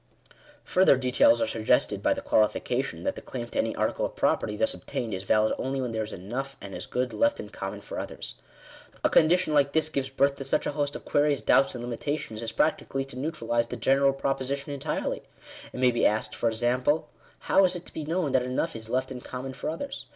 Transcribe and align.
Further 0.63 0.97
difficulties 0.97 1.41
are 1.41 1.45
suggested 1.47 2.01
by 2.01 2.15
the 2.15 2.21
qualification, 2.23 3.03
that 3.03 3.11
Digitized 3.11 3.13
by 3.13 3.21
VjOOQIC 3.21 3.25
128 3.25 3.29
THE 3.29 3.37
RIGHT 3.37 3.45
OF 3.45 3.45
PROPERTY. 3.45 3.45
the 3.45 3.45
claim 3.45 3.47
to 3.51 3.57
any 3.59 3.75
article 3.75 4.05
of 4.07 4.15
property 4.15 4.57
thus 4.57 4.73
obtained, 4.73 5.13
is 5.13 5.23
valid 5.25 5.53
only" 5.59 5.79
when 5.81 5.91
there 5.91 6.01
is* 6.01 6.11
enough 6.11 6.57
and 6.59 6.73
as 6.73 6.87
good 6.87 7.13
left 7.13 7.39
in 7.39 7.49
common 7.49 7.81
for 7.81 7.99
others/' 7.99 8.33
A 9.03 9.09
condition 9.11 9.53
like 9.53 9.73
this 9.73 9.89
gives 9.89 10.09
birth 10.09 10.37
to 10.37 10.43
such 10.43 10.65
a 10.65 10.71
host 10.71 10.95
of 10.95 11.05
queries, 11.05 11.41
doubts, 11.43 11.75
and 11.75 11.83
limitations, 11.83 12.41
as 12.41 12.51
practically 12.51 13.05
to 13.05 13.15
neutralize 13.15 13.67
the 13.67 13.77
general 13.77 14.13
proposition 14.13 14.73
entirely. 14.73 15.21
It 15.71 15.79
may 15.79 15.91
be 15.91 16.07
asked, 16.07 16.33
for 16.33 16.49
example— 16.49 17.09
How 17.47 17.63
is 17.63 17.75
it 17.75 17.85
to 17.85 17.93
be 17.93 18.03
known 18.03 18.31
that 18.31 18.41
enough 18.41 18.75
is 18.75 18.89
"left 18.89 19.11
in 19.11 19.21
common 19.21 19.53
for 19.53 19.69
othera?" 19.69 20.03